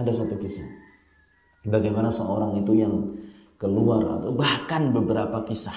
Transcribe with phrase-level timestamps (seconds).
[0.00, 0.64] Ada satu kisah.
[1.68, 3.20] Bagaimana seorang itu yang
[3.60, 5.76] keluar atau bahkan beberapa kisah.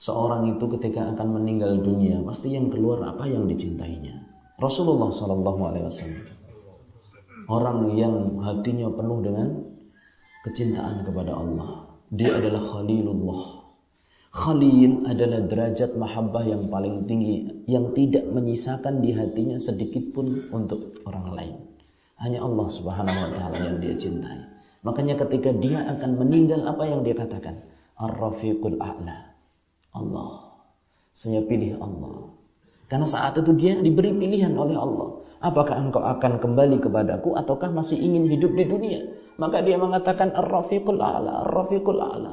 [0.00, 4.26] Seorang itu ketika akan meninggal dunia, pasti yang keluar apa yang dicintainya.
[4.58, 6.24] Rasulullah Shallallahu Alaihi Wasallam.
[7.46, 9.48] Orang yang hatinya penuh dengan
[10.42, 11.86] kecintaan kepada Allah.
[12.10, 13.60] Dia adalah Khalilullah
[14.30, 21.02] Khalil adalah derajat mahabbah yang paling tinggi yang tidak menyisakan di hatinya sedikit pun untuk
[21.02, 21.56] orang lain.
[22.20, 24.44] Hanya Allah Subhanahu wa taala yang dia cintai.
[24.84, 27.64] Makanya ketika dia akan meninggal apa yang dia katakan?
[27.96, 29.32] Ar-Rafiqul A'la.
[29.96, 30.32] Allah.
[31.16, 32.32] Saya pilih Allah.
[32.88, 35.20] Karena saat itu dia diberi pilihan oleh Allah.
[35.40, 39.00] Apakah engkau akan kembali kepadaku ataukah masih ingin hidup di dunia?
[39.40, 42.32] Maka dia mengatakan Ar-Rafiqul A'la, Ar-Rafiqul A'la.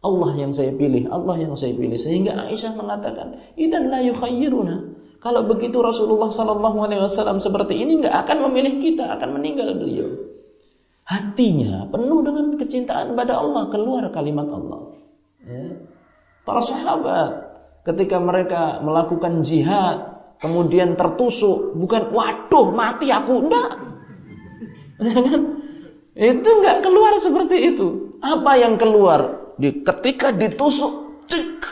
[0.00, 1.96] Allah yang saya pilih, Allah yang saya pilih.
[2.00, 4.76] Sehingga Aisyah mengatakan, "Idan la yukhayyiruna."
[5.26, 10.06] Kalau begitu Rasulullah sallallahu alaihi wasallam seperti ini nggak akan memilih kita, akan meninggal beliau.
[11.02, 14.94] Hatinya penuh dengan kecintaan pada Allah, keluar kalimat Allah.
[15.42, 15.82] Ya.
[16.46, 23.70] Para sahabat ketika mereka melakukan jihad, kemudian tertusuk, bukan waduh mati aku, enggak.
[26.16, 26.40] Ya kan?
[26.40, 28.16] Itu enggak keluar seperti itu.
[28.24, 29.46] Apa yang keluar?
[29.56, 31.64] di, ketika ditusuk cek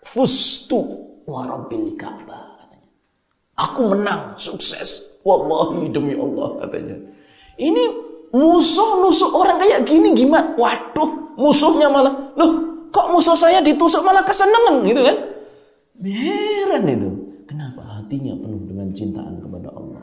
[0.00, 0.80] fustu
[1.28, 2.59] warabil Ka'bah.
[3.60, 5.20] Aku menang, sukses.
[5.20, 6.96] Wallahi demi Allah katanya.
[7.60, 7.84] Ini
[8.32, 10.56] musuh nusuk orang kayak gini gimana?
[10.56, 12.50] Waduh, musuhnya malah, loh
[12.88, 15.16] kok musuh saya ditusuk malah kesenangan gitu kan?
[16.00, 17.10] Heran itu.
[17.44, 20.00] Kenapa hatinya penuh dengan cintaan kepada Allah?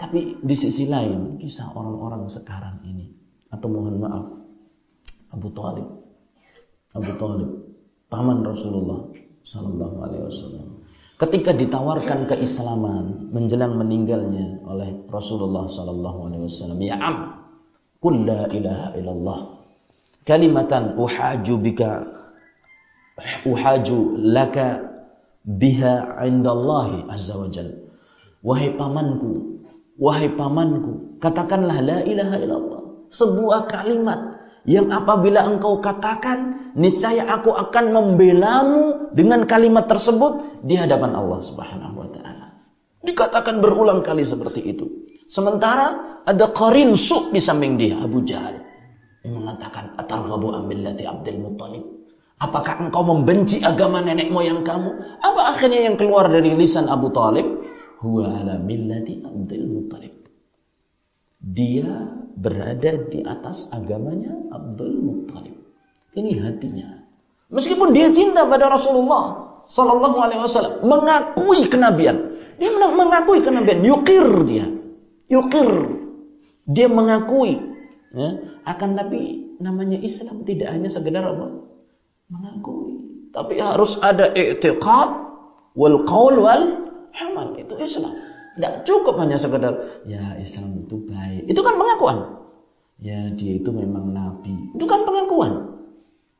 [0.00, 3.12] Tapi di sisi lain, kisah orang-orang sekarang ini,
[3.52, 4.26] atau mohon maaf,
[5.36, 6.04] Abu Talib
[6.94, 7.50] Abu Talib,
[8.06, 9.10] paman Rasulullah
[9.42, 10.83] Sallallahu Alaihi Wasallam.
[11.14, 17.16] Ketika ditawarkan keislaman menjelang meninggalnya oleh Rasulullah Sallallahu Alaihi Wasallam, ya am,
[18.02, 19.38] kul la ilaha illallah,
[20.26, 21.92] kalimatan uhaju bika,
[23.46, 24.90] uhaju laka
[25.46, 27.46] biha indallahi azza wa.
[28.44, 29.62] Wahai pamanku,
[29.94, 32.82] wahai pamanku, katakanlah la ilaha illallah.
[33.14, 34.33] Sebuah kalimat
[34.64, 41.94] yang apabila engkau katakan, niscaya aku akan membelamu dengan kalimat tersebut di hadapan Allah Subhanahu
[42.00, 42.46] wa taala.
[43.04, 45.04] Dikatakan berulang kali seperti itu.
[45.28, 48.64] Sementara ada qarin su di samping dia, Abu Jahal.
[49.20, 51.84] Yang mengatakan, "Atarghabu amillati Abdul Muttalib?"
[52.40, 55.20] Apakah engkau membenci agama nenek moyang kamu?
[55.22, 57.46] Apa akhirnya yang keluar dari lisan Abu Talib?
[58.02, 60.12] Huwa ala millati Abdul Muttalib.
[61.40, 65.54] Dia berada di atas agamanya Abdul Muttalib.
[66.14, 67.06] Ini hatinya.
[67.50, 72.36] Meskipun dia cinta pada Rasulullah Sallallahu Alaihi Wasallam, mengakui kenabian.
[72.60, 74.66] Dia mengakui kenabian, yukir dia,
[75.30, 75.70] yukir.
[76.64, 77.60] Dia mengakui.
[78.14, 78.28] Ya.
[78.64, 81.66] Akan tapi namanya Islam tidak hanya sekedar apa?
[82.30, 83.28] Mengakui.
[83.34, 85.10] Tapi harus ada i'tiqad
[85.74, 86.64] wal qaul wal
[87.12, 87.58] amal.
[87.58, 88.14] Itu Islam.
[88.54, 91.50] Tidak cukup hanya sekedar ya Islam itu baik.
[91.50, 92.46] Itu kan pengakuan.
[93.02, 94.74] Ya dia itu memang nabi.
[94.78, 95.82] Itu kan pengakuan.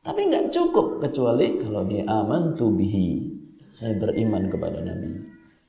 [0.05, 3.35] Tapi nggak cukup kecuali kalau dia aman bihi.
[3.75, 5.19] Saya beriman kepada Nabi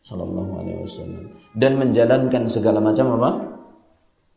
[0.06, 1.24] Sallallahu Alaihi Wasallam
[1.58, 3.30] dan menjalankan segala macam apa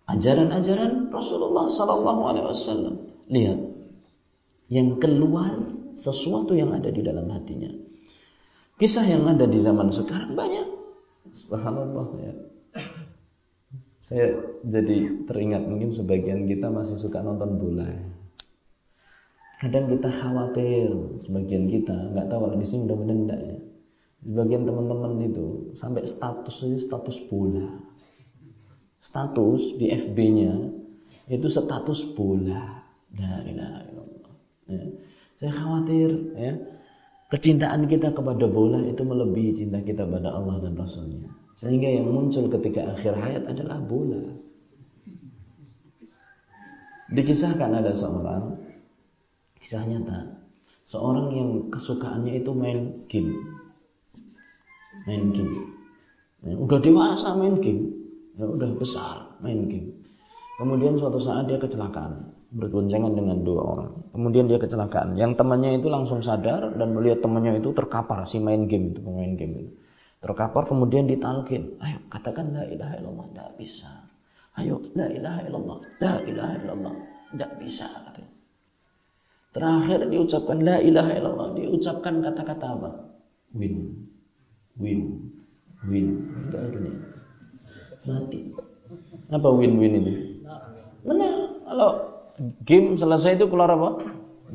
[0.10, 2.96] ajaran-ajaran Rasulullah Sallallahu Alaihi Wasallam.
[3.30, 3.60] Lihat
[4.74, 5.54] yang keluar
[5.94, 7.70] sesuatu yang ada di dalam hatinya.
[8.82, 10.79] Kisah yang ada di zaman sekarang banyak
[11.34, 12.34] Subhanallah ya.
[14.00, 17.90] Saya jadi teringat mungkin sebagian kita masih suka nonton bola.
[19.60, 23.58] Kadang kita khawatir sebagian kita nggak tahu kalau di sini mudah-mudahan enggak ya.
[24.20, 27.68] Sebagian teman-teman itu sampai statusnya status bola.
[29.04, 30.54] Status di FB-nya
[31.28, 32.88] itu status bola.
[33.14, 34.34] La ilaha illallah.
[34.72, 34.84] Ya.
[35.40, 36.10] Saya khawatir
[36.40, 36.54] ya
[37.30, 41.30] Kecintaan kita kepada bola itu melebihi cinta kita pada Allah dan Rasulnya.
[41.62, 44.18] Sehingga yang muncul ketika akhir hayat adalah bola.
[47.14, 48.58] Dikisahkan ada seorang,
[49.62, 50.42] kisah nyata,
[50.90, 53.34] seorang yang kesukaannya itu main game.
[55.06, 55.78] Main game.
[56.42, 57.94] Ya, udah dewasa main game,
[58.42, 60.02] ya udah besar main game.
[60.58, 63.90] Kemudian suatu saat dia kecelakaan berboncengan dengan dua orang.
[64.10, 65.14] Kemudian dia kecelakaan.
[65.14, 69.34] Yang temannya itu langsung sadar dan melihat temannya itu terkapar si main game itu, pemain
[69.38, 69.72] game itu.
[70.20, 71.80] Terkapar kemudian ditalkin.
[71.80, 73.26] Ayo katakan la ilaha illallah.
[73.32, 73.92] Tidak bisa.
[74.60, 75.78] Ayo la ilaha illallah.
[76.04, 76.94] La ilaha illallah.
[77.32, 78.32] Tidak bisa katanya.
[79.50, 81.48] Terakhir diucapkan la ilaha illallah.
[81.56, 82.90] Diucapkan kata-kata apa?
[83.56, 83.96] Win.
[84.76, 85.02] Win.
[85.88, 86.08] Win.
[88.04, 88.40] Mati.
[89.32, 90.14] Apa win-win ini?
[91.08, 91.64] Menang.
[91.64, 91.90] Kalau
[92.64, 94.04] game selesai itu keluar apa?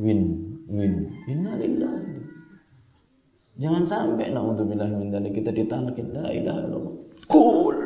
[0.00, 0.20] Win,
[0.68, 1.12] win.
[1.28, 2.14] Innalillah.
[3.54, 6.94] Jangan sampai naudzubillah min dzalik kita ditalakin la ilaha illallah.
[7.30, 7.76] Cool.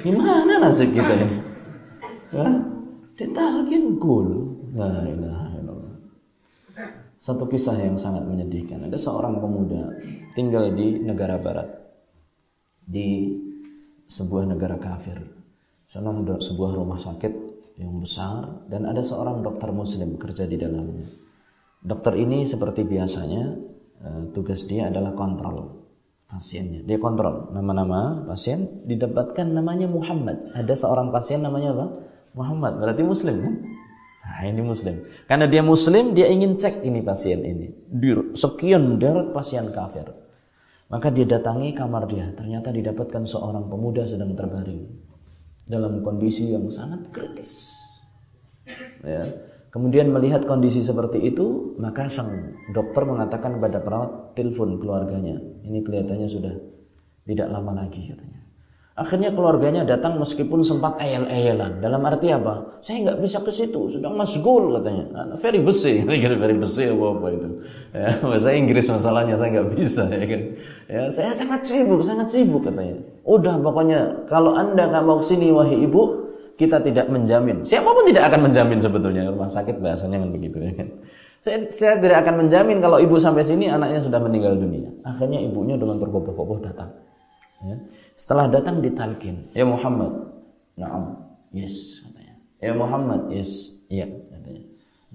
[0.00, 1.38] Gimana nasib kita ini?
[2.32, 2.54] Hah?
[3.20, 4.28] Ditalakin cool.
[4.72, 5.94] La ilaha illallah.
[7.20, 8.88] Satu kisah yang sangat menyedihkan.
[8.88, 10.00] Ada seorang pemuda
[10.32, 11.68] tinggal di negara barat.
[12.88, 13.36] Di
[14.08, 15.20] sebuah negara kafir.
[15.86, 21.08] Sana ada sebuah rumah sakit yang besar dan ada seorang dokter muslim kerja di dalamnya.
[21.84, 23.42] Dokter ini seperti biasanya
[24.00, 25.84] eh, tugas dia adalah kontrol
[26.26, 26.82] pasiennya.
[26.88, 30.56] Dia kontrol nama-nama pasien, didapatkan namanya Muhammad.
[30.56, 31.86] Ada seorang pasien namanya apa?
[32.34, 32.82] Muhammad.
[32.82, 33.54] Berarti muslim kan?
[34.26, 35.06] Nah, ini muslim.
[35.30, 37.70] Karena dia muslim, dia ingin cek ini pasien ini.
[38.34, 40.10] Sekian deret pasien kafir.
[40.90, 42.34] Maka dia datangi kamar dia.
[42.34, 45.05] Ternyata didapatkan seorang pemuda sedang terbaring
[45.66, 47.74] dalam kondisi yang sangat kritis.
[49.02, 49.26] Ya.
[49.74, 55.36] Kemudian melihat kondisi seperti itu, maka sang dokter mengatakan kepada perawat, telepon keluarganya.
[55.36, 56.54] Ini kelihatannya sudah
[57.28, 58.45] tidak lama lagi katanya.
[58.96, 61.84] Akhirnya keluarganya datang meskipun sempat ayel-ayelan.
[61.84, 62.80] Dalam arti apa?
[62.80, 65.04] Saya nggak bisa ke situ, sedang masgul katanya.
[65.12, 67.48] Nah, very besi, very besi apa apa itu.
[67.92, 70.42] Ya, bahasa Inggris masalahnya saya nggak bisa ya kan.
[70.88, 73.04] Ya, saya sangat sibuk, sangat sibuk katanya.
[73.28, 77.68] Udah pokoknya kalau anda nggak mau ke sini wahai ibu, kita tidak menjamin.
[77.68, 80.88] Siapa pun tidak akan menjamin sebetulnya rumah sakit bahasanya kan begitu ya kan.
[81.44, 84.88] Saya, saya tidak akan menjamin kalau ibu sampai sini anaknya sudah meninggal dunia.
[85.04, 86.96] Akhirnya ibunya dengan berkoboh-koboh datang.
[87.64, 87.76] Ya.
[88.12, 90.36] Setelah datang ditalkin, ya Muhammad,
[90.76, 92.34] naam, yes katanya.
[92.60, 94.64] Ya Muhammad, yes, iya katanya.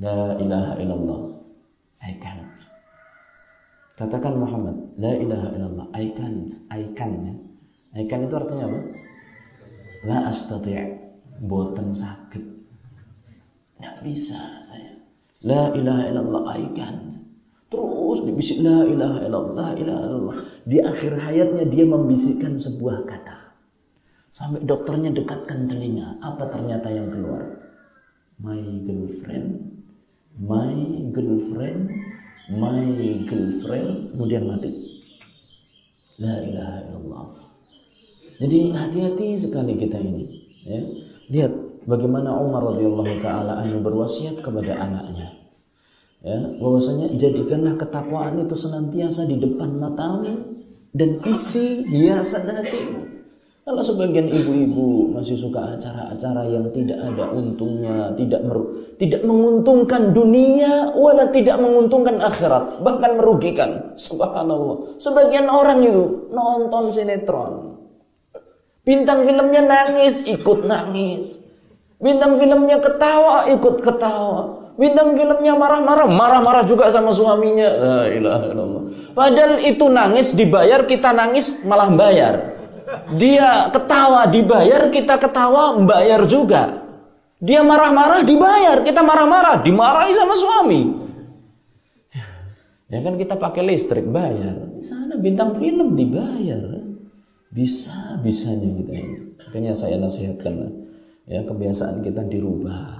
[0.01, 1.21] La ilaha illallah,
[2.01, 2.57] I can't.
[3.99, 7.35] Katakan Muhammad, la ilaha illallah, I can't, I can ya.
[7.91, 8.79] I can itu artinya apa?
[10.01, 11.01] La astati'
[11.41, 12.45] boten sakit
[13.81, 14.93] nggak bisa saya
[15.41, 16.43] la ilaha illallah.
[16.53, 17.09] Aikan
[17.71, 20.37] terus dibisik la ilaha illallah la ilaha illallah.
[20.67, 23.55] Di akhir hayatnya dia membisikkan sebuah kata.
[24.31, 26.19] Sampai dokternya dekatkan telinga.
[26.19, 27.63] Apa ternyata yang keluar?
[28.43, 29.71] My girlfriend
[30.39, 30.73] my
[31.11, 31.91] girlfriend
[32.51, 32.83] my
[33.27, 34.15] girlfriend.
[34.15, 34.71] Kemudian mati.
[36.21, 37.25] La ilaha illallah.
[38.41, 40.23] Jadi hati-hati sekali kita ini
[40.65, 40.81] ya.
[41.31, 41.53] Lihat
[41.85, 45.40] bagaimana Umar radhiyallahu taala berwasiat kepada anaknya.
[46.21, 50.53] Ya, bahwasanya jadikanlah ketakwaan itu senantiasa di depan matamu
[50.93, 53.01] dan isi hiasan hatimu.
[53.61, 58.57] Kalau sebagian ibu-ibu masih suka acara-acara yang tidak ada untungnya, tidak mer
[59.01, 63.93] tidak menguntungkan dunia, wala tidak menguntungkan akhirat, bahkan merugikan.
[63.97, 65.01] Subhanallah.
[65.01, 67.71] Sebagian orang itu nonton sinetron,
[68.81, 71.45] Bintang filmnya nangis, ikut nangis.
[72.01, 74.60] Bintang filmnya ketawa, ikut ketawa.
[74.81, 77.69] Bintang filmnya marah-marah, marah-marah juga sama suaminya.
[77.69, 78.83] La ilaha illallah.
[79.13, 82.57] Padahal itu nangis dibayar, kita nangis malah bayar.
[83.13, 86.81] Dia ketawa dibayar, kita ketawa bayar juga.
[87.37, 90.81] Dia marah-marah dibayar, kita marah-marah dimarahi sama suami.
[92.89, 94.81] Ya kan kita pakai listrik bayar.
[94.81, 96.89] Di sana bintang film dibayar.
[97.53, 98.93] Bisa bisanya kita.
[99.45, 100.73] Makanya saya nasihatkan.
[101.29, 102.97] Ya, kebiasaan kita dirubah.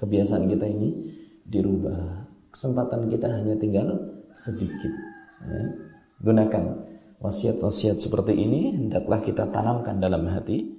[0.00, 1.17] Kebiasaan kita ini
[1.48, 2.28] dirubah.
[2.52, 4.92] Kesempatan kita hanya tinggal sedikit.
[5.44, 5.62] Ya.
[6.22, 6.64] Gunakan
[7.18, 10.77] wasiat-wasiat seperti ini hendaklah kita tanamkan dalam hati